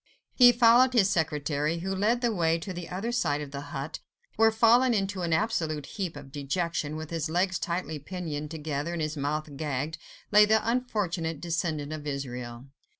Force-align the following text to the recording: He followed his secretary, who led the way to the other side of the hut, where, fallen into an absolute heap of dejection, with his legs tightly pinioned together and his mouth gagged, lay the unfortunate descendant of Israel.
He 0.33 0.51
followed 0.51 0.93
his 0.93 1.11
secretary, 1.11 1.77
who 1.81 1.93
led 1.93 2.21
the 2.21 2.33
way 2.33 2.57
to 2.57 2.73
the 2.73 2.89
other 2.89 3.11
side 3.11 3.39
of 3.39 3.51
the 3.51 3.61
hut, 3.69 3.99
where, 4.35 4.51
fallen 4.51 4.95
into 4.95 5.21
an 5.21 5.31
absolute 5.31 5.85
heap 5.85 6.15
of 6.17 6.31
dejection, 6.31 6.95
with 6.95 7.11
his 7.11 7.29
legs 7.29 7.59
tightly 7.59 7.99
pinioned 7.99 8.49
together 8.49 8.93
and 8.93 9.01
his 9.03 9.15
mouth 9.15 9.55
gagged, 9.57 9.99
lay 10.31 10.43
the 10.45 10.67
unfortunate 10.67 11.39
descendant 11.39 11.93
of 11.93 12.07
Israel. 12.07 12.65